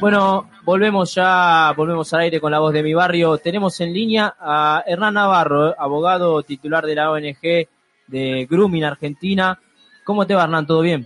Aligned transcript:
Bueno, 0.00 0.48
volvemos 0.64 1.14
ya, 1.14 1.74
volvemos 1.76 2.10
al 2.14 2.20
aire 2.20 2.40
con 2.40 2.50
la 2.50 2.58
voz 2.58 2.72
de 2.72 2.82
mi 2.82 2.94
barrio. 2.94 3.36
Tenemos 3.36 3.78
en 3.82 3.92
línea 3.92 4.34
a 4.40 4.82
Hernán 4.86 5.12
Navarro, 5.12 5.74
abogado 5.78 6.42
titular 6.42 6.86
de 6.86 6.94
la 6.94 7.10
ONG 7.10 7.68
de 8.06 8.46
Grooming 8.48 8.84
Argentina. 8.84 9.60
¿Cómo 10.02 10.26
te 10.26 10.34
va, 10.34 10.44
Hernán? 10.44 10.66
¿Todo 10.66 10.80
bien? 10.80 11.04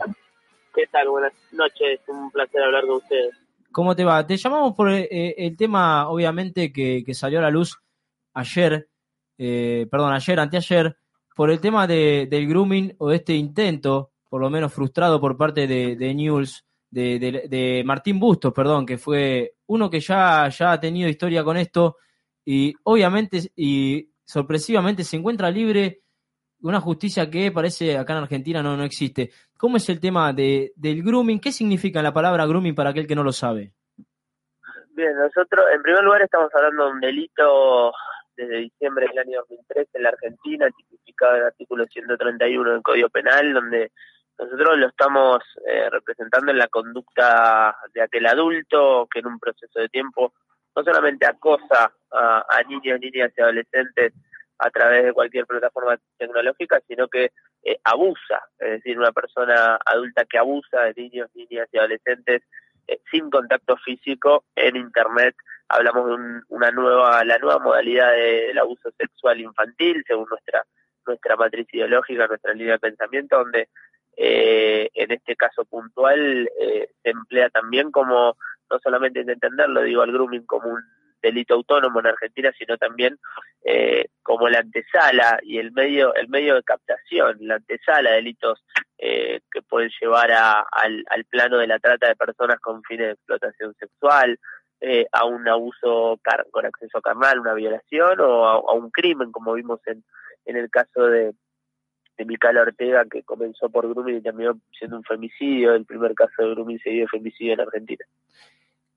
¿Qué 0.72 0.86
tal? 0.92 1.08
Buenas 1.08 1.32
noches, 1.50 2.02
un 2.06 2.30
placer 2.30 2.62
hablar 2.62 2.86
con 2.86 2.98
ustedes. 2.98 3.34
¿Cómo 3.72 3.96
te 3.96 4.04
va? 4.04 4.24
Te 4.24 4.36
llamamos 4.36 4.76
por 4.76 4.88
eh, 4.92 5.34
el 5.38 5.56
tema, 5.56 6.08
obviamente, 6.08 6.72
que, 6.72 7.02
salió 7.14 7.40
a 7.40 7.42
la 7.42 7.50
luz 7.50 7.76
ayer, 8.32 8.88
eh, 9.36 9.88
perdón, 9.90 10.12
ayer, 10.12 10.38
anteayer, 10.38 10.96
por 11.34 11.50
el 11.50 11.60
tema 11.60 11.88
de, 11.88 12.28
del 12.30 12.46
grooming 12.46 12.94
o 12.98 13.10
este 13.10 13.34
intento, 13.34 14.12
por 14.30 14.40
lo 14.40 14.50
menos 14.50 14.72
frustrado 14.72 15.20
por 15.20 15.36
parte 15.36 15.66
de, 15.66 15.96
de 15.96 16.14
News, 16.14 16.64
de, 16.94 17.82
Martín 17.84 18.18
Bustos, 18.20 18.52
perdón, 18.52 18.86
que 18.86 18.98
fue 18.98 19.54
uno 19.66 19.90
que 19.90 20.00
ya, 20.00 20.48
ya 20.48 20.72
ha 20.72 20.80
tenido 20.80 21.08
historia 21.08 21.42
con 21.42 21.56
esto 21.56 21.96
y 22.44 22.74
obviamente 22.84 23.40
y 23.56 24.10
sorpresivamente 24.24 25.04
se 25.04 25.16
encuentra 25.16 25.50
libre 25.50 26.00
una 26.62 26.80
justicia 26.80 27.30
que 27.30 27.52
parece 27.52 27.98
acá 27.98 28.14
en 28.14 28.22
Argentina 28.22 28.62
no, 28.62 28.76
no 28.76 28.84
existe. 28.84 29.30
¿Cómo 29.58 29.76
es 29.76 29.88
el 29.90 30.00
tema 30.00 30.32
de, 30.32 30.72
del 30.76 31.02
grooming? 31.02 31.40
¿Qué 31.40 31.52
significa 31.52 32.00
la 32.00 32.12
palabra 32.12 32.46
grooming 32.46 32.74
para 32.74 32.90
aquel 32.90 33.06
que 33.06 33.14
no 33.14 33.22
lo 33.22 33.32
sabe? 33.32 33.72
Bien, 34.90 35.14
nosotros 35.16 35.66
en 35.74 35.82
primer 35.82 36.02
lugar 36.04 36.22
estamos 36.22 36.50
hablando 36.54 36.86
de 36.86 36.90
un 36.92 37.00
delito 37.00 37.92
desde 38.36 38.58
diciembre 38.58 39.06
del 39.08 39.18
año 39.18 39.40
2003 39.40 39.88
en 39.94 40.02
la 40.02 40.08
Argentina, 40.10 40.68
tipificado 40.70 41.34
en 41.34 41.40
el 41.40 41.46
artículo 41.46 41.86
131 41.86 42.70
del 42.70 42.82
Código 42.82 43.08
Penal, 43.08 43.52
donde 43.52 43.92
nosotros 44.38 44.78
lo 44.78 44.88
estamos 44.88 45.38
eh, 45.66 45.88
representando 45.90 46.50
en 46.50 46.58
la 46.58 46.68
conducta 46.68 47.76
de 47.92 48.02
aquel 48.02 48.26
adulto 48.26 49.08
que 49.12 49.20
en 49.20 49.26
un 49.26 49.38
proceso 49.38 49.78
de 49.78 49.88
tiempo 49.88 50.32
no 50.76 50.82
solamente 50.82 51.26
acosa 51.26 51.92
a, 52.10 52.62
niños, 52.68 52.98
niñas 53.00 53.32
y 53.36 53.40
adolescentes 53.40 54.12
a 54.58 54.70
través 54.70 55.04
de 55.04 55.12
cualquier 55.12 55.46
plataforma 55.46 55.98
tecnológica, 56.16 56.80
sino 56.86 57.08
que 57.08 57.30
eh, 57.62 57.78
abusa, 57.84 58.42
es 58.58 58.70
decir, 58.70 58.98
una 58.98 59.12
persona 59.12 59.78
adulta 59.84 60.24
que 60.24 60.38
abusa 60.38 60.82
de 60.82 60.94
niños, 60.94 61.30
niñas 61.34 61.68
y 61.72 61.78
adolescentes 61.78 62.42
eh, 62.88 62.98
sin 63.10 63.30
contacto 63.30 63.76
físico 63.78 64.44
en 64.56 64.76
Internet. 64.76 65.36
Hablamos 65.68 66.08
de 66.08 66.42
una 66.48 66.70
nueva, 66.70 67.24
la 67.24 67.38
nueva 67.38 67.58
modalidad 67.58 68.12
del 68.12 68.58
abuso 68.58 68.90
sexual 68.98 69.40
infantil, 69.40 70.04
según 70.06 70.26
nuestra 70.28 70.64
nuestra 71.06 71.36
matriz 71.36 71.66
ideológica, 71.72 72.26
nuestra 72.26 72.54
línea 72.54 72.74
de 72.74 72.78
pensamiento, 72.78 73.36
donde 73.36 73.68
eh, 74.16 74.90
en 74.94 75.12
este 75.12 75.36
caso 75.36 75.64
puntual 75.64 76.48
eh, 76.60 76.88
se 77.02 77.10
emplea 77.10 77.50
también 77.50 77.90
como, 77.90 78.36
no 78.70 78.78
solamente 78.82 79.24
de 79.24 79.32
entenderlo, 79.32 79.82
digo 79.82 80.02
al 80.02 80.12
grooming 80.12 80.46
como 80.46 80.70
un 80.70 80.82
delito 81.24 81.54
autónomo 81.54 82.00
en 82.00 82.06
Argentina, 82.06 82.52
sino 82.58 82.76
también 82.76 83.18
eh, 83.64 84.06
como 84.22 84.48
la 84.48 84.58
antesala 84.58 85.38
y 85.42 85.58
el 85.58 85.72
medio, 85.72 86.14
el 86.14 86.28
medio 86.28 86.54
de 86.54 86.62
captación, 86.62 87.38
la 87.40 87.56
antesala 87.56 88.10
de 88.10 88.16
delitos 88.16 88.62
eh, 88.98 89.40
que 89.50 89.62
pueden 89.62 89.90
llevar 90.00 90.30
a, 90.32 90.60
al, 90.70 91.24
plano 91.30 91.58
de 91.58 91.66
la 91.66 91.78
trata 91.78 92.08
de 92.08 92.16
personas 92.16 92.60
con 92.60 92.82
fines 92.82 93.06
de 93.06 93.12
explotación 93.12 93.74
sexual, 93.78 94.38
eh, 94.80 95.06
a 95.12 95.24
un 95.24 95.48
abuso 95.48 96.20
con 96.50 96.66
acceso 96.66 97.00
carnal, 97.00 97.40
una 97.40 97.54
violación 97.54 98.20
o 98.20 98.46
a, 98.46 98.52
a, 98.56 98.72
un 98.72 98.90
crimen, 98.90 99.32
como 99.32 99.54
vimos 99.54 99.80
en, 99.86 100.04
en 100.44 100.56
el 100.56 100.68
caso 100.68 101.06
de, 101.06 101.32
de 102.16 102.24
Micaela 102.24 102.62
Ortega, 102.62 103.04
que 103.10 103.22
comenzó 103.22 103.68
por 103.68 103.88
grooming 103.88 104.18
y 104.18 104.22
terminó 104.22 104.58
siendo 104.78 104.96
un 104.96 105.04
femicidio, 105.04 105.74
el 105.74 105.84
primer 105.84 106.14
caso 106.14 106.32
de 106.38 106.50
grooming 106.50 106.78
seguido 106.78 107.02
de 107.02 107.08
femicidio 107.08 107.54
en 107.54 107.60
Argentina. 107.60 108.04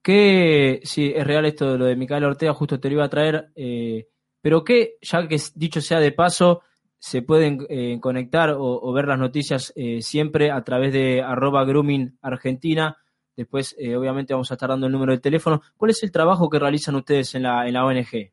Que, 0.01 0.79
sí, 0.83 1.11
es 1.15 1.25
real 1.25 1.45
esto 1.45 1.71
de 1.71 1.77
lo 1.77 1.85
de 1.85 1.95
Micaela 1.95 2.27
Ortega, 2.27 2.53
justo 2.53 2.79
te 2.79 2.89
lo 2.89 2.95
iba 2.95 3.05
a 3.05 3.09
traer, 3.09 3.49
eh, 3.55 4.07
pero 4.41 4.63
que, 4.63 4.95
ya 5.01 5.27
que 5.27 5.37
dicho 5.55 5.81
sea 5.81 5.99
de 5.99 6.11
paso, 6.11 6.61
se 6.99 7.21
pueden 7.21 7.65
eh, 7.69 7.99
conectar 7.99 8.55
o, 8.57 8.91
ver 8.93 9.07
las 9.07 9.19
noticias 9.19 9.73
eh, 9.75 10.01
siempre 10.01 10.51
a 10.51 10.63
través 10.63 10.93
de 10.93 11.21
arroba 11.21 11.65
grooming 11.65 12.17
argentina. 12.21 12.97
Después, 13.35 13.75
obviamente, 13.95 14.33
vamos 14.33 14.49
a 14.49 14.55
estar 14.55 14.69
dando 14.69 14.87
el 14.87 14.91
número 14.91 15.11
de 15.11 15.19
teléfono. 15.19 15.61
¿Cuál 15.75 15.91
es 15.91 16.01
el 16.01 16.11
trabajo 16.11 16.49
que 16.49 16.57
realizan 16.57 16.95
ustedes 16.95 17.35
en 17.35 17.43
la, 17.43 17.67
en 17.67 17.73
la 17.73 17.85
ONG? 17.85 18.31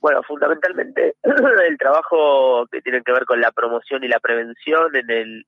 Bueno, 0.00 0.22
fundamentalmente 0.22 1.14
el 1.22 1.78
trabajo 1.78 2.66
que 2.72 2.80
tiene 2.80 3.02
que 3.02 3.12
ver 3.12 3.26
con 3.26 3.40
la 3.40 3.52
promoción 3.52 4.02
y 4.02 4.08
la 4.08 4.18
prevención, 4.18 4.96
en 4.96 5.10
el, 5.10 5.44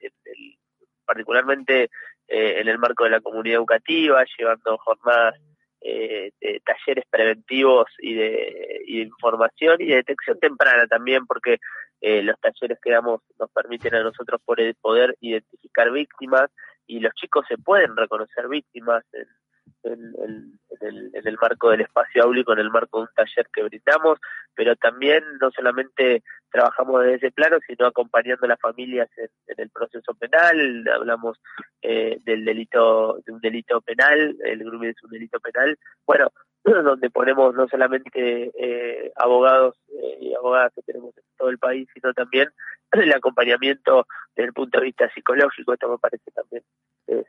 particularmente 1.07 1.85
eh, 2.29 2.61
en 2.61 2.69
el 2.69 2.79
marco 2.79 3.05
de 3.05 3.11
la 3.11 3.21
comunidad 3.21 3.57
educativa, 3.57 4.25
llevando 4.39 4.77
jornadas 4.79 5.37
eh, 5.81 6.33
de 6.41 6.63
talleres 6.65 7.05
preventivos 7.11 7.87
y 7.99 8.15
de, 8.15 8.83
información 8.87 9.77
y 9.81 9.87
de 9.87 9.97
detección 9.97 10.39
temprana 10.39 10.87
también, 10.87 11.27
porque 11.27 11.57
eh, 12.03 12.23
los 12.23 12.39
talleres 12.39 12.79
que 12.83 12.91
damos 12.91 13.23
nos 13.39 13.51
permiten 13.51 13.95
a 13.95 14.03
nosotros 14.03 14.41
poder, 14.45 14.75
poder 14.81 15.17
identificar 15.21 15.91
víctimas 15.91 16.51
y 16.87 17.01
los 17.01 17.15
chicos 17.15 17.47
se 17.49 17.57
pueden 17.57 17.97
reconocer 17.97 18.49
víctimas 18.49 19.03
en, 19.15 19.27
en, 19.85 20.59
el, 20.81 21.39
marco 21.41 21.71
del 21.71 21.83
espacio 21.83 22.25
áulico, 22.25 22.53
en 22.53 22.61
el 22.61 22.71
marco 22.71 22.99
de 22.99 23.03
un 23.05 23.15
taller 23.15 23.49
que 23.53 23.63
brindamos, 23.63 24.19
pero 24.55 24.77
también 24.77 25.23
no 25.41 25.51
solamente 25.51 26.23
trabajamos 26.51 27.03
desde 27.03 27.17
ese 27.17 27.31
plano, 27.31 27.59
sino 27.67 27.87
acompañando 27.87 28.45
a 28.45 28.51
las 28.51 28.61
familias 28.61 29.09
en, 29.17 29.29
el 29.57 29.71
proceso 29.71 30.15
penal, 30.15 30.85
hablamos 30.95 31.41
eh, 31.81 32.19
del 32.25 32.45
delito, 32.45 33.19
de 33.25 33.33
un 33.33 33.41
delito 33.41 33.81
penal, 33.81 34.37
el 34.45 34.65
grooming 34.65 34.91
es 34.91 35.03
un 35.03 35.11
delito 35.11 35.41
penal, 35.41 35.77
bueno, 36.07 36.31
donde 36.65 37.11
ponemos 37.11 37.55
no 37.55 37.67
solamente 37.69 38.53
eh, 38.59 39.13
abogados 39.17 39.77
eh, 39.89 40.19
y 40.21 40.35
abogadas 40.35 40.73
que 40.75 40.83
tenemos 40.83 41.17
en 41.17 41.25
todo 41.37 41.49
el 41.49 41.59
país, 41.59 41.89
sino 41.95 42.13
también 42.13 42.49
el 42.93 43.13
acompañamiento 43.13 44.07
desde 44.37 44.49
el 44.49 44.53
punto 44.53 44.79
de 44.79 44.87
vista 44.87 45.11
psicológico, 45.13 45.73
esto 45.73 45.89
me 45.89 45.99
parece 45.99 46.31
también 46.33 46.63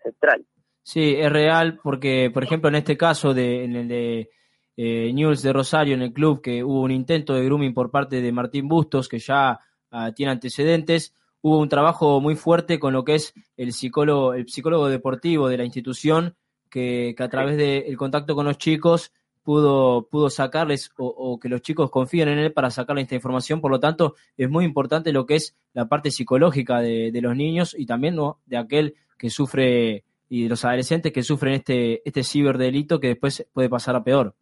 central. 0.03 0.45
Sí, 0.83 1.15
es 1.17 1.31
real 1.31 1.79
porque, 1.81 2.29
por 2.33 2.43
ejemplo, 2.43 2.67
en 2.67 2.75
este 2.75 2.97
caso 2.97 3.33
de, 3.33 3.63
en 3.63 3.75
el 3.77 3.87
de 3.87 4.29
eh, 4.75 5.13
News 5.13 5.41
de 5.41 5.53
Rosario, 5.53 5.95
en 5.95 6.01
el 6.01 6.13
club, 6.13 6.41
que 6.41 6.61
hubo 6.61 6.81
un 6.81 6.91
intento 6.91 7.33
de 7.33 7.45
grooming 7.45 7.73
por 7.73 7.89
parte 7.89 8.21
de 8.21 8.31
Martín 8.33 8.67
Bustos, 8.67 9.07
que 9.07 9.19
ya 9.19 9.61
ah, 9.91 10.11
tiene 10.11 10.33
antecedentes, 10.33 11.13
hubo 11.41 11.59
un 11.59 11.69
trabajo 11.69 12.19
muy 12.19 12.35
fuerte 12.35 12.79
con 12.79 12.91
lo 12.93 13.05
que 13.05 13.15
es 13.15 13.33
el 13.55 13.71
psicólogo, 13.71 14.33
el 14.33 14.47
psicólogo 14.49 14.89
deportivo 14.89 15.47
de 15.47 15.57
la 15.57 15.63
institución, 15.63 16.35
que, 16.69 17.15
a 17.17 17.29
través 17.29 17.55
del 17.55 17.95
contacto 17.97 18.35
con 18.35 18.45
los 18.45 18.57
chicos 18.57 19.13
pudo, 19.41 20.07
pudo 20.09 20.29
sacarles 20.29 20.91
o, 20.97 21.39
que 21.39 21.49
los 21.49 21.61
chicos 21.61 21.91
confíen 21.91 22.29
en 22.29 22.39
él 22.39 22.51
para 22.51 22.71
sacarle 22.71 23.03
esta 23.03 23.15
información. 23.15 23.61
Por 23.61 23.71
lo 23.71 23.79
tanto, 23.79 24.15
es 24.35 24.49
muy 24.49 24.65
importante 24.65 25.13
lo 25.13 25.25
que 25.25 25.35
es 25.35 25.55
la 25.73 25.87
parte 25.87 26.11
psicológica 26.11 26.79
de, 26.81 27.11
de 27.11 27.21
los 27.21 27.35
niños 27.35 27.75
y 27.77 27.85
también 27.85 28.15
¿no? 28.15 28.39
de 28.45 28.57
aquel 28.57 28.95
que 29.17 29.29
sufre 29.29 30.03
y 30.33 30.41
de 30.41 30.49
los 30.49 30.65
adolescentes 30.65 31.13
que 31.13 31.21
sufren 31.21 31.53
este, 31.53 32.01
este 32.05 32.23
ciberdelito 32.23 32.99
que 32.99 33.09
después 33.09 33.47
puede 33.53 33.69
pasar 33.69 33.95
a 33.95 34.03
peor. 34.03 34.33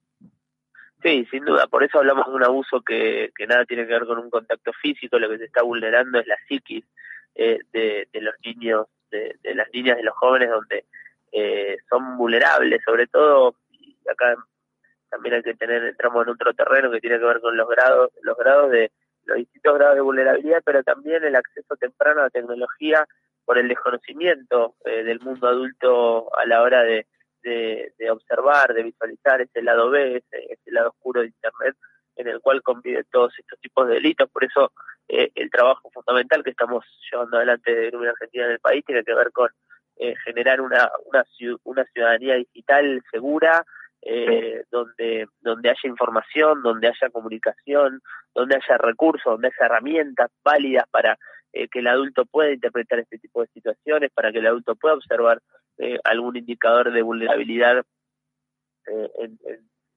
Sí, 1.04 1.28
sin 1.30 1.44
duda, 1.44 1.68
por 1.68 1.84
eso 1.84 1.98
hablamos 1.98 2.28
de 2.28 2.34
un 2.34 2.46
abuso 2.46 2.80
que, 2.80 3.32
que 3.36 3.46
nada 3.46 3.66
tiene 3.66 3.86
que 3.86 3.92
ver 3.92 4.06
con 4.06 4.18
un 4.18 4.30
contacto 4.30 4.72
físico, 4.82 5.20
lo 5.20 5.28
que 5.28 5.40
se 5.40 5.46
está 5.46 5.64
vulnerando 5.64 6.18
es 6.18 6.28
la 6.28 6.38
psiquis 6.48 6.86
eh, 7.36 7.60
de, 7.74 8.08
de, 8.10 8.22
los 8.22 8.34
niños, 8.46 8.88
de, 9.10 9.36
de, 9.44 9.54
las 9.54 9.68
niñas, 9.74 9.98
de 9.98 10.04
los 10.04 10.16
jóvenes, 10.16 10.50
donde 10.50 10.86
eh, 11.34 11.76
son 11.90 12.16
vulnerables, 12.16 12.82
sobre 12.86 13.08
todo, 13.08 13.56
y 13.72 13.94
acá 14.10 14.36
también 15.10 15.36
hay 15.36 15.44
que 15.44 15.56
tener, 15.56 15.84
entramos 15.84 16.26
en 16.26 16.32
otro 16.32 16.54
terreno 16.54 16.90
que 16.90 17.02
tiene 17.02 17.20
que 17.20 17.26
ver 17.26 17.42
con 17.42 17.58
los 17.58 17.68
grados, 17.68 18.12
los 18.22 18.38
grados 18.38 18.72
de, 18.72 18.92
los 19.26 19.36
distintos 19.36 19.78
grados 19.78 19.96
de 19.96 20.02
vulnerabilidad, 20.02 20.62
pero 20.64 20.84
también 20.84 21.22
el 21.26 21.36
acceso 21.36 21.76
temprano 21.76 22.22
a 22.22 22.24
la 22.24 22.30
tecnología 22.30 23.06
por 23.46 23.58
el 23.58 23.68
desconocimiento 23.68 24.76
eh, 24.86 25.04
del 25.04 25.20
mundo 25.20 25.48
adulto 25.48 26.36
a 26.38 26.46
la 26.46 26.62
hora 26.62 26.84
de, 26.84 27.06
de, 27.44 28.12
observar, 28.12 28.74
de 28.74 28.84
visualizar 28.84 29.42
ese 29.42 29.62
lado 29.62 29.90
B, 29.90 30.18
ese, 30.18 30.54
ese, 30.54 30.72
lado 30.72 30.90
oscuro 30.90 31.22
de 31.22 31.28
Internet, 31.28 31.76
en 32.16 32.28
el 32.28 32.40
cual 32.40 32.62
conviven 32.62 33.06
todos 33.12 33.34
estos 33.38 33.60
tipos 33.60 33.88
de 33.88 33.96
delitos. 33.96 34.30
Por 34.30 34.44
eso 34.44 34.72
eh, 35.08 35.32
el 35.36 35.50
trabajo 35.50 35.90
fundamental 35.92 36.44
que 36.44 36.52
estamos 36.52 36.86
llevando 37.12 37.38
adelante 37.38 37.74
de 37.74 37.90
Grupo 37.90 38.06
Argentina 38.06 38.46
en 38.46 38.52
el 38.52 38.60
país 38.60 38.86
tiene 38.86 39.04
que 39.04 39.14
ver 39.14 39.32
con 39.32 39.50
generar 40.26 40.62
una, 40.62 40.90
una, 41.06 41.24
una 41.64 41.86
ciudadanía 41.86 42.34
digital 42.34 43.04
segura, 43.12 43.64
eh, 44.04 44.64
donde, 44.72 45.28
donde 45.42 45.70
haya 45.70 45.80
información, 45.84 46.64
donde 46.64 46.88
haya 46.88 47.12
comunicación, 47.12 48.02
donde 48.34 48.56
haya 48.56 48.78
recursos, 48.80 49.24
donde 49.26 49.50
haya 49.50 49.68
herramientas 49.68 50.32
válidas 50.44 50.86
para 50.90 51.20
eh, 51.54 51.68
que 51.68 51.80
el 51.80 51.88
adulto 51.88 52.26
pueda 52.26 52.52
interpretar 52.52 53.00
este 53.00 53.18
tipo 53.18 53.42
de 53.42 53.48
situaciones, 53.48 54.12
para 54.12 54.32
que 54.32 54.40
el 54.40 54.48
adulto 54.48 54.76
pueda 54.76 54.96
observar 54.96 55.42
eh, 55.78 55.98
algún 56.04 56.38
indicador 56.38 56.92
de 56.92 57.02
vulnerabilidad 57.02 57.84
en, 58.86 59.40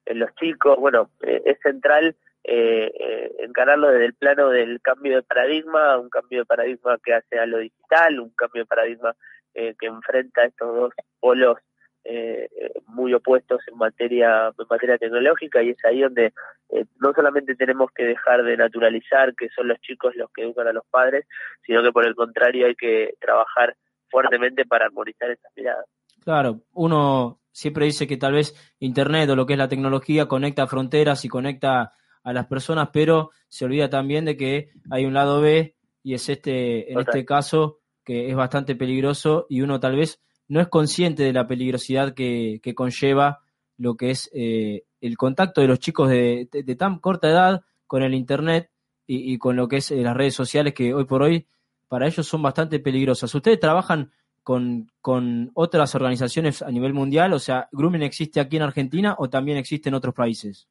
en, 0.07 0.19
los 0.19 0.35
chicos. 0.35 0.79
Bueno, 0.79 1.11
es 1.23 1.59
central 1.61 2.17
encararlo 2.47 3.89
desde 3.89 4.05
el 4.05 4.15
plano 4.15 4.51
del 4.51 4.81
cambio 4.83 5.17
de 5.17 5.23
paradigma, 5.23 5.99
un 5.99 6.11
cambio 6.11 6.41
de 6.41 6.45
paradigma 6.45 6.99
que 7.03 7.15
hace 7.15 7.39
a 7.39 7.47
lo 7.47 7.59
digital, 7.59 8.21
un 8.21 8.31
cambio 8.35 8.63
de 8.63 8.67
paradigma 8.67 9.17
que 9.55 9.87
enfrenta 9.87 10.45
estos 10.45 10.75
dos 10.77 10.93
polos 11.21 11.57
eh, 12.05 12.49
muy 12.87 13.15
opuestos 13.15 13.61
en 13.67 13.79
materia 13.79 14.49
en 14.49 14.67
materia 14.69 14.99
tecnológica 14.99 15.63
y 15.63 15.71
es 15.71 15.85
ahí 15.85 16.01
donde 16.01 16.33
eh, 16.71 16.85
no 17.01 17.13
solamente 17.15 17.55
tenemos 17.55 17.91
que 17.93 18.05
dejar 18.05 18.43
de 18.45 18.57
naturalizar 18.57 19.35
que 19.35 19.49
son 19.51 19.69
los 19.69 19.81
chicos 19.81 20.15
los 20.17 20.31
que 20.33 20.43
educan 20.43 20.69
a 20.69 20.73
los 20.73 20.85
padres, 20.91 21.27
sino 21.65 21.83
que 21.83 21.93
por 21.93 22.07
el 22.07 22.15
contrario 22.15 22.67
hay 22.67 22.75
que 22.75 23.15
trabajar 23.21 23.77
fuertemente 24.11 24.65
para 24.65 24.87
armonizar 24.87 25.31
esas 25.31 25.51
miradas. 25.57 25.87
Claro, 26.23 26.61
uno 26.73 27.41
siempre 27.51 27.87
dice 27.87 28.07
que 28.07 28.17
tal 28.17 28.35
vez 28.35 28.55
Internet 28.79 29.31
o 29.31 29.37
lo 29.37 29.47
que 29.47 29.55
es 29.55 29.59
la 29.59 29.69
tecnología 29.69 30.27
conecta 30.27 30.67
fronteras 30.67 31.25
y 31.25 31.29
conecta 31.29 31.93
a 32.23 32.33
las 32.33 32.47
personas, 32.47 32.91
pero 32.93 33.31
se 33.49 33.65
olvida 33.65 33.89
también 33.91 34.25
de 34.25 34.37
que 34.37 34.71
hay 34.91 35.05
un 35.05 35.15
lado 35.15 35.41
B 35.41 35.75
y 36.03 36.15
es 36.15 36.29
este, 36.29 36.93
en 36.93 37.01
este 37.01 37.25
caso, 37.25 37.81
que 38.05 38.29
es 38.29 38.37
bastante 38.37 38.75
peligroso 38.75 39.47
y 39.49 39.63
uno 39.63 39.81
tal 39.81 39.97
vez 39.97 40.23
no 40.49 40.61
es 40.61 40.69
consciente 40.69 41.23
de 41.23 41.33
la 41.33 41.47
peligrosidad 41.47 42.15
que, 42.15 42.61
conlleva 42.75 43.41
lo 43.77 43.97
que 43.97 44.11
es 44.11 44.31
eh, 44.35 44.85
el 45.01 45.17
contacto 45.17 45.61
de 45.61 45.69
los 45.69 45.79
chicos 45.79 46.09
de, 46.09 46.49
tan 46.79 46.99
corta 46.99 47.29
edad 47.29 47.63
con 47.87 48.03
el 48.03 48.15
Internet 48.15 48.71
y, 49.07 49.37
con 49.39 49.57
lo 49.57 49.69
que 49.69 49.77
es 49.77 49.91
eh, 49.91 49.97
las 49.97 50.17
redes 50.17 50.35
sociales 50.35 50.73
que 50.73 50.95
hoy 50.95 51.05
por 51.05 51.23
hoy 51.23 51.47
para 51.89 52.07
ellos 52.07 52.27
son 52.27 52.43
bastante 52.43 52.81
peligrosas. 52.81 53.35
¿Ustedes 53.35 53.61
trabajan 53.61 54.11
con, 54.43 54.91
con 55.01 55.51
otras 55.55 55.95
organizaciones 55.95 56.63
a 56.63 56.71
nivel 56.71 56.95
mundial? 56.95 57.33
O 57.35 57.39
sea, 57.39 57.69
¿Grooming 57.73 58.03
existe 58.03 58.41
aquí 58.41 58.57
en 58.57 58.63
Argentina 58.63 59.15
o 59.19 59.29
también 59.29 59.59
existe 59.59 59.91
en 59.91 59.95
otros 59.95 60.15
países? 60.15 60.69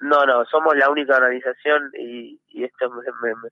No, 0.00 0.26
no, 0.26 0.44
somos 0.46 0.76
la 0.76 0.90
única 0.90 1.16
organización 1.16 1.90
y, 1.98 2.38
esto 2.52 2.90
me, 2.90 3.34
me 3.34 3.48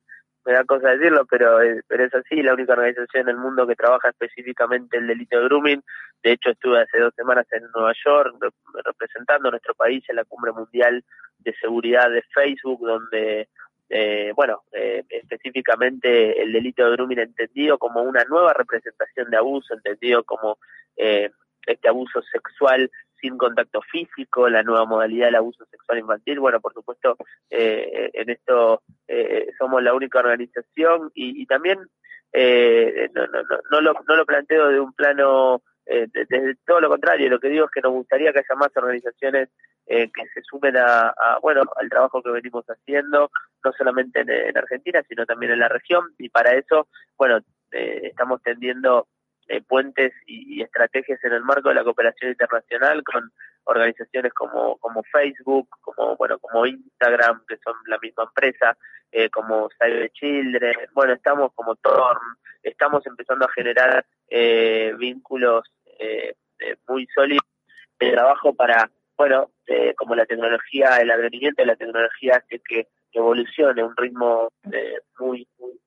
da 0.52 0.64
cosa 0.64 0.91
decirlo, 0.91 1.25
pero, 1.26 1.62
eh, 1.62 1.82
pero 1.88 2.05
es 2.05 2.14
así, 2.14 2.43
la 2.43 2.55
única 2.55 2.75
organización 2.75 3.23
en 3.23 3.29
el 3.31 3.37
mundo 3.37 3.67
que 3.67 3.75
trabaja 3.75 4.11
específicamente 4.11 4.99
el 4.99 5.06
delito 5.06 5.38
de 5.38 5.44
grooming. 5.44 5.82
De 6.23 6.32
hecho, 6.32 6.50
estuve 6.50 6.82
hace 6.82 6.99
dos 6.99 7.14
semanas 7.14 7.46
en 7.52 7.62
Nueva 7.75 7.93
York 8.05 8.37
representando 8.85 9.49
a 9.49 9.52
nuestro 9.52 9.75
país 9.75 10.05
en 10.08 10.17
la 10.17 10.25
Cumbre 10.25 10.52
Mundial 10.52 11.02
de 11.38 11.55
Seguridad 11.61 12.11
de 12.11 12.23
Facebook, 12.35 12.81
donde, 12.87 13.49
eh, 13.88 14.32
bueno, 14.37 14.62
eh, 14.73 15.02
específicamente 15.08 16.43
el 16.43 16.52
delito 16.52 16.85
de 16.85 16.93
grooming 16.93 17.20
entendido 17.20 17.79
como 17.79 18.02
una 18.02 18.25
nueva 18.25 18.52
representación 18.52 19.31
de 19.31 19.37
abuso, 19.38 19.75
entendido 19.75 20.25
como 20.25 20.58
este 20.96 21.88
abuso 21.88 22.23
sexual 22.23 22.91
sin 23.24 23.38
contacto 23.38 23.80
físico, 23.80 24.50
la 24.50 24.62
nueva 24.62 24.84
modalidad 24.84 25.26
del 25.26 25.36
abuso 25.36 25.64
sexual 25.70 25.98
infantil. 25.98 26.40
Bueno, 26.40 26.60
por 26.60 26.74
supuesto, 26.74 27.16
eh, 27.48 28.10
en 28.12 28.28
esto 28.28 28.82
eh, 29.08 29.46
somos 29.58 29.82
la 29.82 29.94
única 29.94 30.18
organización 30.18 31.10
y, 31.14 31.46
también 31.46 31.78
eh, 32.34 33.08
no, 33.14 33.26
no, 33.28 33.42
no, 33.70 33.80
lo, 33.80 33.94
no 34.06 34.16
lo 34.16 34.26
planteo 34.26 34.68
de 34.68 34.78
un 34.78 34.92
plano, 34.92 35.62
desde 35.86 36.56
todo 36.66 36.80
lo 36.80 36.88
contrario, 36.90 37.30
lo 37.30 37.40
que 37.40 37.48
digo 37.48 37.64
es 37.64 37.70
que 37.70 37.80
nos 37.80 37.92
gustaría 37.92 38.32
que 38.32 38.40
haya 38.40 38.56
más 38.56 38.76
organizaciones 38.76 39.48
que 39.86 40.26
se 40.32 40.40
sumen 40.42 40.76
a, 40.78 41.14
bueno 41.42 41.62
al 41.76 41.90
trabajo 41.90 42.22
que 42.22 42.30
venimos 42.30 42.64
haciendo, 42.66 43.30
no 43.62 43.72
solamente 43.72 44.20
en, 44.20 44.30
en 44.30 44.56
Argentina, 44.56 45.02
sino 45.08 45.24
también 45.26 45.52
en 45.52 45.60
la 45.60 45.68
región 45.68 46.04
y 46.18 46.28
para 46.28 46.54
eso, 46.54 46.88
bueno, 47.16 47.38
estamos 47.70 48.42
tendiendo 48.42 49.08
eh, 49.49 49.61
puentes 49.61 50.12
y, 50.26 50.62
estrategias 50.62 51.23
en 51.25 51.32
el 51.32 51.43
marco 51.43 51.69
de 51.69 51.75
la 51.75 51.85
cooperación 51.85 52.31
internacional 52.31 53.02
con 53.05 53.31
organizaciones 53.64 54.32
como, 54.32 54.76
como 54.79 55.02
Facebook, 55.05 55.69
como 55.81 56.17
bueno 56.17 56.38
como 56.38 56.67
Instagram, 56.67 57.44
que 57.46 57.58
son 57.58 57.75
la 57.87 57.99
misma 57.99 58.25
empresa, 58.25 58.76
eh, 59.12 59.29
como 59.31 59.69
the 59.81 60.11
Children, 60.11 60.75
bueno, 60.94 61.12
estamos 61.12 61.52
como 61.55 61.76
Torn, 61.76 62.19
estamos 62.62 63.06
empezando 63.06 63.44
a 63.44 63.52
generar 63.52 64.06
eh, 64.29 64.94
vínculos 64.99 65.70
muy 66.88 67.06
sólidos 67.14 67.44
de 68.00 68.12
trabajo 68.12 68.55
para, 68.55 68.91
bueno, 69.17 69.50
como 69.96 70.14
la 70.14 70.26
tecnología, 70.26 70.96
el 70.96 71.11
advenimiento 71.11 71.62
de 71.62 71.67
la 71.67 71.76
tecnología 71.76 72.37
hace 72.37 72.61
que 72.61 72.88
evolucione 73.12 73.82
a 73.82 73.87
un 73.87 73.96
ritmo 73.96 74.49
muy, 75.19 75.46
muy 75.58 75.79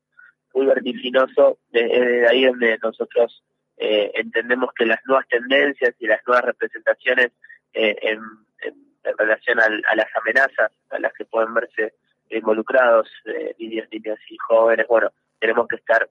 muy 0.58 0.66
vertiginoso, 0.66 1.60
de, 1.70 2.28
ahí 2.28 2.46
donde 2.46 2.80
nosotros 2.82 3.44
eh, 3.78 4.12
entendemos 4.16 4.72
que 4.74 4.86
las 4.86 5.00
nuevas 5.06 5.28
tendencias 5.28 5.94
y 6.00 6.08
las 6.08 6.26
nuevas 6.26 6.46
representaciones 6.46 7.32
eh, 7.74 7.96
en, 8.02 8.20
relación 9.18 9.58
a 9.62 9.96
las 9.96 10.08
amenazas 10.22 10.70
a 10.90 11.00
las 11.00 11.14
que 11.14 11.24
pueden 11.24 11.54
verse 11.54 11.94
involucrados 12.30 13.08
eh, 13.26 13.56
niños, 13.58 13.88
niñas 13.90 14.20
y 14.30 14.36
jóvenes, 14.38 14.86
bueno, 14.90 15.10
tenemos 15.40 15.66
que 15.66 15.78
estar 15.78 16.10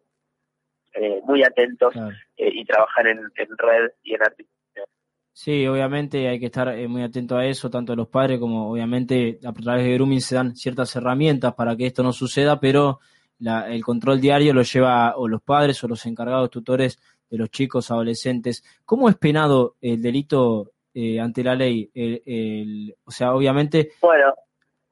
eh, 0.95 1.21
muy 1.25 1.43
atentos 1.43 1.93
y 2.39 2.65
trabajar 2.65 3.09
en, 3.09 3.21
red 3.59 3.91
y 4.03 4.15
en 4.15 4.23
articulación. 4.23 4.87
Sí, 5.31 5.67
obviamente 5.67 6.27
hay 6.27 6.41
que 6.41 6.47
estar 6.47 6.75
muy 6.89 7.03
atento 7.03 7.37
a 7.37 7.45
eso, 7.45 7.69
tanto 7.69 7.95
los 7.95 8.09
padres 8.09 8.41
como 8.41 8.71
obviamente 8.71 9.41
a 9.45 9.53
través 9.53 9.85
de 9.85 9.93
grooming 9.93 10.23
se 10.23 10.37
dan 10.37 10.57
ciertas 10.57 10.97
herramientas 10.97 11.53
para 11.53 11.77
que 11.77 11.85
esto 11.87 12.03
no 12.03 12.15
suceda, 12.15 12.59
pero 12.59 13.01
el 13.39 13.85
control 13.85 14.23
diario 14.23 14.55
lo 14.55 14.63
lleva 14.63 15.17
o 15.17 15.29
los 15.29 15.43
padres 15.43 15.85
o 15.85 15.89
los 15.89 16.07
encargados 16.07 16.49
tutores 16.49 16.99
de 17.31 17.39
los 17.39 17.51
chicos 17.51 17.91
adolescentes. 17.91 18.65
¿Cómo 18.85 19.09
es 19.09 19.17
penado 19.17 19.77
el 19.81 20.03
delito 20.03 20.73
eh, 20.95 21.21
ante 21.21 21.43
la 21.43 21.55
ley? 21.55 21.91
El, 21.95 22.95
o 23.05 23.11
sea, 23.11 23.35
obviamente, 23.35 23.93
bueno, 24.01 24.35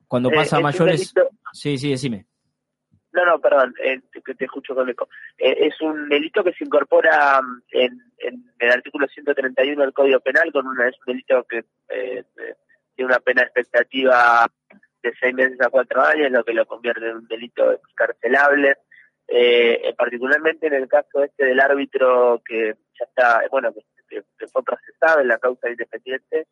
cuando 0.06 0.30
eh, 0.30 0.34
pasa 0.34 0.56
a 0.56 0.60
mayores... 0.60 1.12
Sí, 1.52 1.78
sí, 1.78 1.90
decime. 1.90 2.26
No, 3.12 3.24
no, 3.24 3.38
perdón, 3.38 3.72
eh, 3.80 4.00
te, 4.12 4.34
te, 4.34 4.44
escucho 4.44 4.74
con 4.74 4.88
eco. 4.88 5.08
es 5.38 5.80
un 5.80 6.08
delito 6.08 6.42
que 6.42 6.52
se 6.52 6.64
incorpora 6.64 7.40
mm, 7.40 7.62
en, 7.70 8.00
el 8.58 8.70
artículo 8.70 9.06
131 9.06 9.80
del 9.80 9.92
Código 9.92 10.18
Penal, 10.18 10.50
con 10.52 10.66
una, 10.66 10.88
es 10.88 10.96
un 11.06 11.14
delito 11.14 11.44
que 11.44 11.64
tiene 12.96 13.08
una 13.12 13.20
pena 13.20 13.42
expectativa 13.42 14.48
de 15.04 15.12
seis 15.20 15.34
meses 15.34 15.60
a 15.60 15.68
cuatro 15.68 16.02
años, 16.02 16.30
lo 16.30 16.44
que 16.44 16.54
lo 16.54 16.66
convierte 16.66 17.08
en 17.08 17.16
un 17.16 17.28
delito 17.28 17.72
excarcelable. 17.72 18.78
Eh, 19.26 19.94
particularmente 19.96 20.66
en 20.66 20.74
el 20.74 20.86
caso 20.86 21.22
este 21.24 21.46
del 21.46 21.60
árbitro 21.60 22.42
que 22.44 22.74
ya 22.98 23.04
está, 23.06 23.42
bueno, 23.50 23.72
que, 24.08 24.22
fue 24.52 24.62
procesado 24.62 25.20
en 25.20 25.28
la 25.28 25.38
causa 25.38 25.70
independiente, 25.70 26.46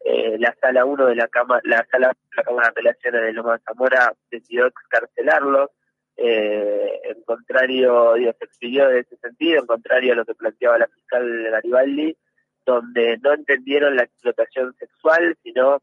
eh, 0.00 0.36
la 0.38 0.54
sala 0.60 0.84
1 0.84 1.06
de 1.06 1.14
la 1.14 1.28
Cámara, 1.28 1.60
la 1.64 1.86
sala 1.90 2.08
de 2.08 2.36
la 2.36 2.42
Cámara 2.42 2.66
de 2.68 2.70
Apelaciones 2.70 3.22
de 3.22 3.32
Loma 3.32 3.60
Zamora 3.64 4.12
decidió 4.30 4.66
excarcelarlo, 4.66 5.70
eh, 6.16 7.00
en 7.04 7.22
contrario, 7.22 8.14
digo, 8.14 8.32
se 8.38 8.44
expidió 8.44 8.88
de 8.88 9.00
ese 9.00 9.16
sentido, 9.16 9.60
en 9.60 9.66
contrario 9.66 10.12
a 10.12 10.16
lo 10.16 10.24
que 10.24 10.34
planteaba 10.34 10.78
la 10.78 10.88
fiscal 10.88 11.50
Garibaldi, 11.50 12.16
donde 12.64 13.18
no 13.18 13.32
entendieron 13.32 13.96
la 13.96 14.04
explotación 14.04 14.74
sexual, 14.78 15.36
sino 15.42 15.82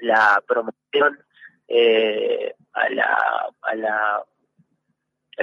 la 0.00 0.42
promoción 0.46 1.18
eh, 1.66 2.54
a 2.72 2.88
la, 2.90 3.50
a 3.62 3.74
la 3.74 4.24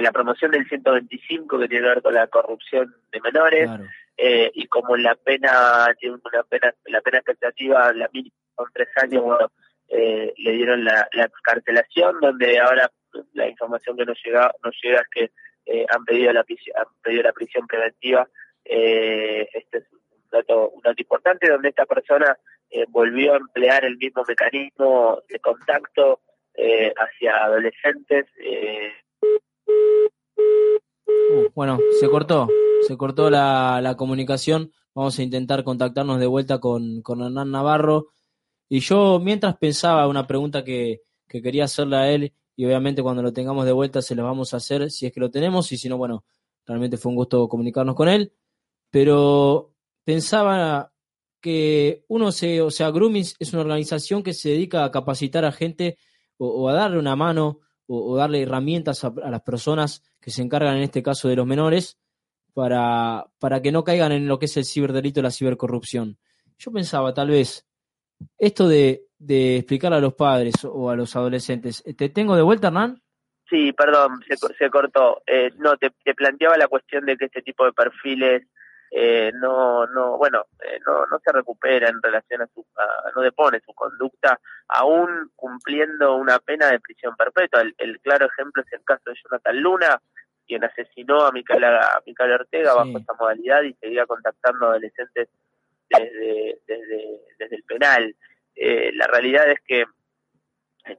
la 0.02 0.12
promoción 0.12 0.50
del 0.50 0.68
125 0.68 1.58
que 1.58 1.68
tiene 1.68 1.84
que 1.84 1.88
ver 1.88 2.02
con 2.02 2.14
la 2.14 2.26
corrupción 2.26 2.94
de 3.10 3.20
menores 3.20 3.70
eh, 4.16 4.50
y 4.54 4.66
como 4.66 4.96
la 4.96 5.14
pena 5.14 5.86
tiene 5.98 6.16
una 6.16 6.42
pena 6.42 6.74
la 6.86 7.00
pena 7.00 7.18
expectativa 7.18 7.92
la 7.92 8.08
mínima 8.12 8.34
son 8.56 8.66
tres 8.72 8.88
años 8.96 9.22
bueno 9.24 9.50
eh, 9.88 10.34
le 10.36 10.52
dieron 10.52 10.84
la, 10.84 11.08
la 11.12 11.24
excarcelación 11.24 12.20
donde 12.20 12.58
ahora 12.58 12.90
la 13.32 13.48
información 13.48 13.96
que 13.96 14.04
nos 14.04 14.18
llega 14.22 14.52
nos 14.62 14.76
llega 14.82 15.00
es 15.00 15.08
que 15.08 15.30
eh, 15.66 15.86
han 15.88 16.04
pedido 16.04 16.32
la 16.32 16.40
han 16.40 16.86
pedido 17.02 17.22
la 17.22 17.32
prisión 17.32 17.66
preventiva 17.66 18.28
este 18.64 19.78
es 19.78 19.84
un 19.92 20.30
dato 20.30 20.70
un 20.70 20.82
dato 20.82 21.00
importante 21.00 21.48
donde 21.48 21.68
esta 21.68 21.86
persona 21.86 22.36
volvió 22.88 23.34
a 23.34 23.36
emplear 23.36 23.84
el 23.84 23.96
mismo 23.96 24.24
mecanismo 24.26 25.22
de 25.28 25.38
contacto 25.38 26.20
hacia 26.96 27.44
adolescentes 27.44 28.26
Uh, 31.30 31.48
bueno, 31.54 31.78
se 32.00 32.08
cortó, 32.08 32.48
se 32.86 32.96
cortó 32.96 33.30
la, 33.30 33.94
comunicación. 33.96 34.72
Vamos 34.94 35.18
a 35.18 35.22
intentar 35.22 35.64
contactarnos 35.64 36.20
de 36.20 36.26
vuelta 36.26 36.58
con, 36.58 37.02
con 37.02 37.22
Hernán 37.22 37.50
Navarro. 37.50 38.08
Y 38.68 38.80
yo 38.80 39.20
mientras 39.20 39.56
pensaba 39.56 40.08
una 40.08 40.26
pregunta 40.26 40.64
que, 40.64 41.02
que 41.28 41.42
quería 41.42 41.64
hacerle 41.64 41.96
a 41.96 42.10
él 42.10 42.32
y 42.56 42.64
obviamente 42.64 43.02
cuando 43.02 43.22
lo 43.22 43.32
tengamos 43.32 43.66
de 43.66 43.72
vuelta 43.72 44.00
se 44.02 44.14
lo 44.14 44.24
vamos 44.24 44.54
a 44.54 44.58
hacer 44.58 44.90
si 44.90 45.06
es 45.06 45.12
que 45.12 45.20
lo 45.20 45.30
tenemos 45.30 45.70
y 45.72 45.76
si 45.76 45.88
no, 45.88 45.98
bueno, 45.98 46.24
realmente 46.64 46.96
fue 46.96 47.10
un 47.10 47.16
gusto 47.16 47.48
comunicarnos 47.48 47.94
con 47.94 48.08
él. 48.08 48.32
pero 48.90 49.74
pensaba 50.04 50.92
que 51.40 52.04
uno 52.08 52.32
se, 52.32 52.62
o 52.62 52.70
sea, 52.70 52.90
Grooming 52.90 53.24
es 53.38 53.52
una 53.52 53.62
organización 53.62 54.22
que 54.22 54.34
se 54.34 54.50
dedica 54.50 54.84
a 54.84 54.90
capacitar 54.90 55.44
a 55.44 55.52
gente 55.52 55.98
o, 56.38 56.68
a 56.68 56.74
darle 56.74 56.98
una 56.98 57.16
mano 57.16 57.60
o, 57.86 58.16
darle 58.16 58.42
herramientas 58.42 59.04
a, 59.04 59.10
las 59.10 59.42
personas 59.42 60.02
que 60.20 60.30
se 60.30 60.42
encargan 60.42 60.76
en 60.76 60.82
este 60.82 61.02
caso 61.02 61.28
de 61.28 61.36
los 61.36 61.46
menores 61.46 61.98
para, 62.54 63.26
para 63.38 63.60
que 63.60 63.72
no 63.72 63.84
caigan 63.84 64.12
en 64.12 64.28
lo 64.28 64.38
que 64.38 64.46
es 64.46 64.56
el 64.56 64.64
ciberdelito 64.64 65.22
la 65.22 65.30
cibercorrupción. 65.30 66.18
Yo 66.58 66.72
pensaba, 66.72 67.12
tal 67.12 67.30
vez, 67.30 67.66
esto 68.38 68.68
de, 68.68 69.04
de 69.18 69.56
explicar 69.56 69.92
a 69.92 70.00
los 70.00 70.14
padres 70.14 70.54
o 70.64 70.90
a 70.90 70.96
los 70.96 71.14
adolescentes, 71.16 71.82
¿te 71.96 72.08
tengo 72.08 72.34
de 72.34 72.42
vuelta, 72.42 72.68
Hernán? 72.68 73.02
Sí, 73.48 73.72
perdón, 73.72 74.20
se, 74.26 74.36
se 74.36 74.70
cortó. 74.70 75.22
Eh, 75.26 75.50
no, 75.58 75.76
te, 75.76 75.90
te 76.02 76.14
planteaba 76.14 76.56
la 76.56 76.66
cuestión 76.66 77.06
de 77.06 77.16
que 77.16 77.26
este 77.26 77.42
tipo 77.42 77.64
de 77.64 77.72
perfiles 77.72 78.42
eh, 78.90 79.32
no, 79.34 79.86
no, 79.86 80.16
bueno, 80.16 80.46
eh, 80.62 80.78
no, 80.86 81.06
no 81.06 81.18
se 81.18 81.32
recupera 81.32 81.88
en 81.88 82.00
relación 82.02 82.42
a 82.42 82.46
su, 82.46 82.64
no 83.14 83.22
depone 83.22 83.60
su 83.60 83.74
conducta, 83.74 84.40
aún 84.68 85.30
cumpliendo 85.34 86.16
una 86.16 86.38
pena 86.38 86.70
de 86.70 86.80
prisión 86.80 87.16
perpetua. 87.16 87.62
El, 87.78 88.00
claro 88.00 88.26
ejemplo 88.26 88.62
es 88.62 88.72
el 88.72 88.84
caso 88.84 89.10
de 89.10 89.16
Jonathan 89.22 89.60
Luna, 89.60 90.02
quien 90.46 90.64
asesinó 90.64 91.26
a 91.26 91.32
Micaela, 91.32 91.80
a 91.80 92.34
Ortega 92.34 92.74
bajo 92.74 92.98
esta 92.98 93.14
modalidad 93.14 93.62
y 93.62 93.74
seguía 93.74 94.06
contactando 94.06 94.66
adolescentes 94.66 95.28
desde, 95.88 96.60
desde, 96.66 97.20
desde 97.38 97.56
el 97.56 97.62
penal. 97.64 98.14
Eh, 98.54 98.90
la 98.94 99.06
realidad 99.08 99.50
es 99.50 99.60
que 99.66 99.84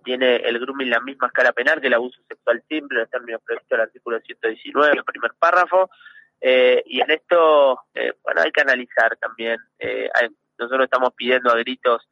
tiene 0.04 0.36
el 0.36 0.60
grooming 0.60 0.90
la 0.90 1.00
misma 1.00 1.28
escala 1.28 1.54
penal 1.54 1.80
que 1.80 1.88
el 1.88 1.94
abuso 1.94 2.22
sexual 2.28 2.62
simple 2.68 2.98
en 2.98 3.04
el 3.04 3.10
término 3.10 3.40
previsto 3.40 3.76
del 3.76 3.86
artículo 3.86 4.20
119, 4.20 4.98
el 4.98 5.04
primer 5.06 5.32
párrafo, 5.40 5.90
eh, 6.42 6.84
y 6.86 7.02
en 7.02 7.12
esto, 7.12 7.80
eh, 7.94 8.14
bueno, 8.24 8.42
hay 8.42 8.52
que 8.52 8.62
analizar 8.62 9.18
también. 9.18 9.58
Eh, 9.80 10.10
nosotros 10.58 10.86
estamos 10.86 11.14
pidiendo 11.16 11.52
a 11.52 11.58
gritos 11.58 12.08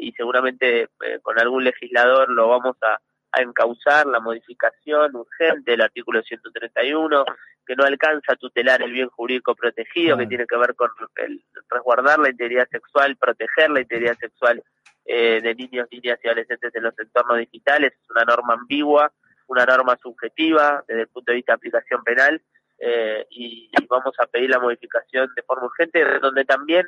y 0.00 0.10
seguramente 0.12 0.88
con 1.22 1.38
algún 1.38 1.62
legislador 1.62 2.28
lo 2.28 2.48
vamos 2.48 2.76
a, 2.82 2.98
a 3.30 3.42
encauzar 3.42 4.06
la 4.06 4.18
modificación 4.18 5.14
urgente 5.14 5.70
del 5.70 5.82
artículo 5.82 6.22
131 6.22 7.24
que 7.64 7.76
no 7.76 7.84
alcanza 7.84 8.32
a 8.32 8.36
tutelar 8.36 8.82
el 8.82 8.90
bien 8.92 9.08
jurídico 9.10 9.54
protegido, 9.54 10.16
que 10.16 10.26
tiene 10.26 10.46
que 10.46 10.56
ver 10.56 10.74
con 10.74 10.90
el, 11.16 11.40
resguardar 11.70 12.18
la 12.18 12.30
integridad 12.30 12.68
sexual, 12.68 13.16
proteger 13.16 13.70
la 13.70 13.80
integridad 13.80 14.16
sexual 14.18 14.62
de 15.04 15.54
niños, 15.56 15.86
niñas 15.92 16.18
y 16.22 16.26
adolescentes 16.26 16.74
en 16.74 16.82
los 16.82 16.98
entornos 16.98 17.38
digitales. 17.38 17.92
Es 17.92 18.10
una 18.10 18.24
norma 18.24 18.54
ambigua, 18.54 19.12
una 19.46 19.64
norma 19.64 19.96
subjetiva 20.02 20.84
desde 20.88 21.02
el 21.02 21.08
punto 21.08 21.30
de 21.30 21.36
vista 21.36 21.52
de 21.52 21.56
aplicación 21.56 22.02
penal 22.02 22.42
eh, 22.78 23.26
y, 23.30 23.70
vamos 23.88 24.14
a 24.18 24.26
pedir 24.26 24.50
la 24.50 24.58
modificación 24.58 25.30
de 25.34 25.42
forma 25.42 25.66
urgente, 25.66 26.04
donde 26.20 26.44
también 26.44 26.86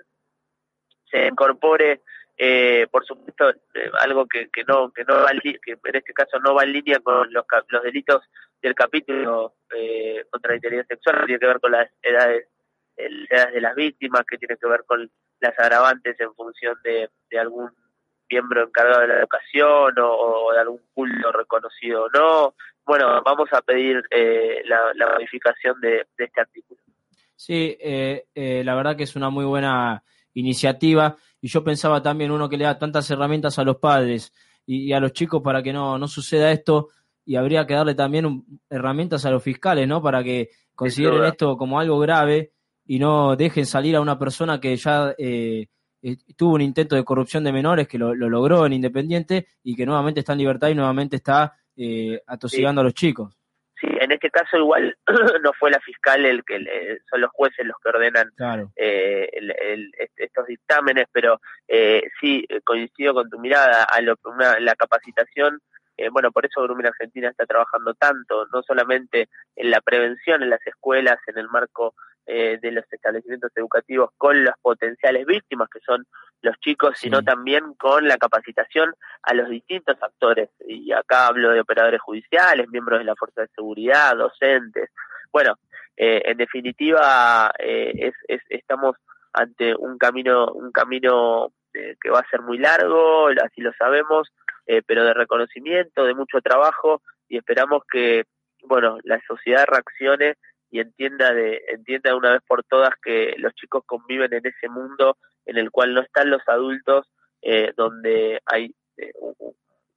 se 1.11 1.27
incorpore, 1.27 2.03
eh, 2.37 2.87
por 2.91 3.05
supuesto, 3.07 3.51
eh, 3.51 3.91
algo 4.01 4.27
que, 4.27 4.49
que 4.51 4.65
no 4.65 4.91
que 4.93 5.05
no 5.05 5.15
va 5.15 5.31
que 5.43 5.73
en 5.73 5.97
este 5.97 6.13
caso 6.13 6.39
no 6.39 6.55
va 6.55 6.65
en 6.65 6.73
línea 6.73 7.01
con 7.01 7.33
los, 7.33 7.45
los 7.69 7.83
delitos 7.83 8.23
del 8.61 8.75
capítulo 8.75 9.55
eh, 9.75 10.25
contra 10.31 10.51
la 10.51 10.57
integridad 10.57 10.87
sexual, 10.87 11.21
que 11.21 11.27
tiene 11.27 11.41
que 11.41 11.47
ver 11.47 11.61
con 11.61 11.73
las 11.73 11.91
edades, 12.03 12.49
edades 12.97 13.55
de 13.55 13.61
las 13.61 13.75
víctimas, 13.75 14.25
que 14.29 14.39
tiene 14.39 14.57
que 14.57 14.69
ver 14.69 14.85
con 14.85 15.11
las 15.41 15.59
agravantes 15.59 16.19
en 16.21 16.35
función 16.35 16.77
de, 16.83 17.09
de 17.31 17.39
algún 17.39 17.71
miembro 18.31 18.65
encargado 18.65 19.01
de 19.01 19.09
la 19.09 19.19
educación 19.19 19.95
o, 19.99 20.53
de 20.53 20.61
algún 20.61 20.81
culto 20.95 21.33
reconocido 21.33 22.05
o 22.05 22.09
no. 22.11 22.55
Bueno, 22.85 23.23
vamos 23.23 23.49
a 23.53 23.61
pedir 23.61 24.03
eh, 24.11 24.63
la, 24.67 25.13
modificación 25.15 25.81
de, 25.81 26.07
este 26.17 26.41
artículo. 26.41 26.81
Sí, 27.37 27.77
eh, 27.81 28.25
eh, 28.35 28.63
la 28.65 28.75
verdad 28.75 28.97
que 28.97 29.05
es 29.05 29.15
una 29.15 29.31
muy 29.31 29.45
buena 29.45 30.03
iniciativa 30.35 31.17
y 31.41 31.49
yo 31.49 31.63
pensaba 31.63 32.03
también 32.03 32.31
uno 32.31 32.49
que 32.49 32.57
le 32.57 32.65
da 32.65 32.79
tantas 32.79 33.11
herramientas 33.11 33.59
a 33.59 33.65
los 33.65 33.77
padres 33.77 34.33
y, 34.67 34.93
a 34.93 35.01
los 35.01 35.13
chicos 35.13 35.43
para 35.43 35.63
que 35.63 35.73
no, 35.73 35.99
no 35.99 36.09
suceda 36.09 36.51
esto 36.51 36.89
y 37.25 37.37
habría 37.37 37.67
que 37.67 37.75
darle 37.75 37.95
también 37.95 38.45
herramientas 38.71 39.27
a 39.27 39.31
los 39.31 39.43
fiscales, 39.43 39.87
¿no? 39.87 40.03
Para 40.03 40.25
que 40.25 40.51
consideren 40.75 41.25
esto 41.25 41.57
como 41.57 41.79
algo 41.79 41.99
grave 41.99 42.53
y 42.87 42.99
no 42.99 43.37
dejen 43.37 43.67
salir 43.67 43.97
a 43.97 44.01
una 44.01 44.19
persona 44.19 44.59
que 44.61 44.75
ya 44.77 45.15
eh, 45.19 45.67
eh, 46.03 46.17
tuvo 46.37 46.55
un 46.55 46.61
intento 46.61 46.97
de 46.97 47.05
corrupción 47.05 47.45
de 47.45 47.53
menores 47.53 47.89
que 47.89 47.99
lo, 47.99 48.15
logró 48.15 48.67
en 48.67 48.73
Independiente 48.73 49.49
y 49.63 49.75
que 49.75 49.87
nuevamente 49.87 50.21
está 50.21 50.33
en 50.33 50.39
libertad 50.39 50.69
y 50.69 50.75
nuevamente 50.75 51.17
está 51.17 51.55
eh, 51.77 52.21
atosigando 52.27 52.81
a 52.81 52.85
los 52.85 52.95
chicos. 52.95 53.35
Sí, 53.81 53.87
en 54.01 54.11
este 54.11 54.31
caso 54.31 54.57
igual 54.57 54.97
no 55.43 55.53
fue 55.53 55.71
la 55.71 55.79
fiscal 55.81 56.25
el 56.27 56.45
que 56.45 56.59
son 57.09 57.21
los 57.21 57.31
jueces 57.31 57.65
los 57.65 57.77
que 57.81 57.89
ordenan 57.89 58.31
eh, 58.75 59.31
estos 60.17 60.47
dictámenes, 60.47 61.07
pero 61.13 61.41
eh, 61.69 62.03
sí 62.21 62.45
coincido 62.65 63.15
con 63.15 63.31
tu 63.31 63.39
mirada 63.39 63.85
a 63.85 64.01
lo, 64.01 64.17
la 64.59 64.75
capacitación. 64.75 65.61
bueno, 66.11 66.33
por 66.33 66.47
eso 66.47 66.63
Grumen 66.63 66.87
Argentina 66.87 67.29
está 67.29 67.47
trabajando 67.47 67.95
tanto, 67.95 68.47
no 68.53 68.63
solamente 68.63 69.29
en 69.55 69.71
la 69.71 69.81
prevención 69.81 70.43
en 70.43 70.51
las 70.51 70.67
escuelas, 70.67 71.19
en 71.29 71.39
el 71.39 71.49
marco 71.49 71.95
eh, 72.31 72.59
de 72.61 72.73
los 72.73 72.85
establecimientos 72.93 73.51
educativos 73.57 74.11
con 74.19 74.45
las 74.45 74.55
potenciales 74.61 75.25
víctimas, 75.25 75.71
que 75.71 75.81
son 75.81 76.07
los 76.43 76.61
chicos, 76.61 76.99
sino 76.99 77.23
también 77.23 77.73
con 77.79 78.07
la 78.07 78.19
capacitación 78.19 78.95
a 79.23 79.33
los 79.33 79.49
distintos 79.49 79.97
actores. 80.03 80.51
Y 80.67 80.93
acá 80.93 81.29
hablo 81.29 81.53
de 81.53 81.61
operadores 81.61 82.03
judiciales, 82.03 82.69
miembros 82.69 82.99
de 82.99 83.07
la 83.07 83.17
Fuerza 83.17 83.41
de 83.41 83.49
Seguridad, 83.55 84.15
docentes. 84.15 84.91
Bueno, 85.33 85.55
eh, 85.97 86.21
en 86.27 86.37
definitiva, 86.37 87.51
eh, 87.59 88.13
es, 88.29 88.43
estamos 88.51 88.97
ante 89.33 89.75
un 89.75 89.97
camino, 89.97 90.53
un 90.53 90.71
camino 90.71 91.51
que 91.73 92.11
va 92.11 92.19
a 92.19 92.29
ser 92.29 92.43
muy 92.43 92.59
largo, 92.59 93.29
así 93.43 93.63
lo 93.63 93.73
sabemos, 93.73 94.31
pero 94.87 95.05
de 95.05 95.15
reconocimiento, 95.15 96.05
de 96.05 96.13
mucho 96.13 96.43
trabajo, 96.43 97.01
y 97.27 97.39
esperamos 97.39 97.85
que, 97.91 98.25
bueno, 98.65 98.99
la 99.05 99.19
sociedad 99.27 99.65
reaccione 99.67 100.37
y 100.71 100.81
entienda 100.81 101.33
de 101.33 101.63
entienda 101.69 102.15
una 102.15 102.33
vez 102.33 102.43
por 102.47 102.65
todas 102.65 102.91
que 103.03 103.35
los 103.39 103.55
chicos 103.55 103.83
conviven 103.87 104.33
en 104.35 104.47
ese 104.47 104.69
mundo 104.69 105.17
en 105.47 105.57
el 105.57 105.71
cual 105.71 105.95
no 105.95 106.03
están 106.03 106.31
los 106.31 106.43
adultos 106.47 107.07
eh, 107.43 107.73
donde 107.77 108.41
hay 108.45 108.75
eh, 108.97 109.13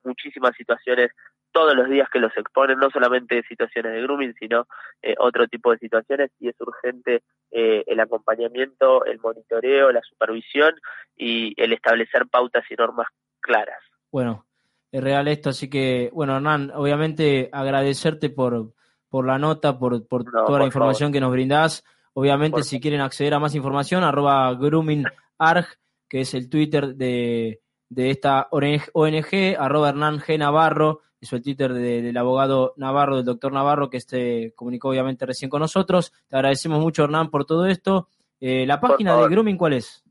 muchísimas 0.03 0.55
situaciones 0.55 1.11
todos 1.51 1.75
los 1.75 1.89
días 1.89 2.07
que 2.09 2.19
los 2.19 2.35
exponen 2.37 2.79
no 2.79 2.89
solamente 2.89 3.43
situaciones 3.43 3.93
de 3.93 4.01
grooming 4.01 4.33
sino 4.39 4.67
eh, 5.01 5.15
otro 5.19 5.47
tipo 5.47 5.71
de 5.71 5.79
situaciones 5.79 6.31
y 6.39 6.49
es 6.49 6.55
urgente 6.59 7.23
el 7.53 7.99
acompañamiento 7.99 9.03
el 9.03 9.19
monitoreo 9.19 9.91
la 9.91 10.01
supervisión 10.01 10.73
y 11.17 11.53
el 11.61 11.73
establecer 11.73 12.27
pautas 12.27 12.63
y 12.69 12.75
normas 12.75 13.07
claras. 13.41 13.83
Bueno 14.09 14.45
es 14.89 15.03
real 15.03 15.27
esto 15.27 15.49
así 15.49 15.69
que 15.69 16.09
bueno 16.13 16.37
Hernán 16.37 16.71
obviamente 16.73 17.49
agradecerte 17.51 18.29
por 18.29 18.73
por 19.11 19.27
la 19.27 19.37
nota, 19.37 19.77
por, 19.77 20.07
por 20.07 20.23
toda 20.23 20.57
la 20.57 20.65
información 20.65 21.11
que 21.11 21.19
nos 21.19 21.33
brindás. 21.33 21.83
Obviamente, 22.13 22.63
si 22.63 22.79
quieren 22.79 23.01
acceder 23.01 23.33
a 23.33 23.39
más 23.39 23.53
información, 23.53 24.05
arroba 24.05 24.53
groomingarg, 24.53 25.67
que 26.07 26.21
es 26.21 26.33
el 26.33 26.49
Twitter 26.49 26.95
de, 26.95 27.61
de 27.89 28.09
esta 28.09 28.47
ONG, 28.51 29.57
arroba 29.59 29.89
Hernán 29.89 30.19
G. 30.19 30.39
Navarro, 30.39 31.01
es 31.19 31.31
el 31.33 31.43
Twitter 31.43 31.73
del 31.73 32.15
abogado 32.15 32.73
Navarro, 32.77 33.17
del 33.17 33.25
doctor 33.25 33.51
Navarro, 33.51 33.89
que 33.89 33.97
este 33.97 34.53
comunicó 34.55 34.89
obviamente 34.89 35.25
recién 35.25 35.51
con 35.51 35.59
nosotros. 35.59 36.13
Te 36.29 36.37
agradecemos 36.37 36.79
mucho, 36.79 37.03
Hernán, 37.03 37.29
por 37.29 37.43
todo 37.43 37.65
esto. 37.65 38.07
Eh, 38.39 38.65
¿La 38.65 38.79
página 38.79 39.17
de 39.17 39.27
Grooming 39.27 39.57
cuál 39.57 39.73
es? 39.73 40.05